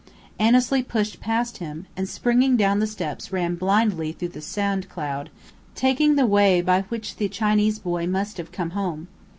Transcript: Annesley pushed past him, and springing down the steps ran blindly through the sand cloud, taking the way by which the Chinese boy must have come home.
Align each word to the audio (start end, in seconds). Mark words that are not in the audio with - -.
Annesley 0.39 0.81
pushed 0.81 1.19
past 1.21 1.57
him, 1.59 1.85
and 1.95 2.09
springing 2.09 2.57
down 2.57 2.79
the 2.79 2.87
steps 2.87 3.31
ran 3.31 3.53
blindly 3.53 4.11
through 4.11 4.29
the 4.29 4.41
sand 4.41 4.89
cloud, 4.89 5.29
taking 5.75 6.15
the 6.15 6.25
way 6.25 6.59
by 6.59 6.81
which 6.89 7.17
the 7.17 7.29
Chinese 7.29 7.77
boy 7.77 8.07
must 8.07 8.37
have 8.37 8.51
come 8.51 8.71
home. 8.71 9.09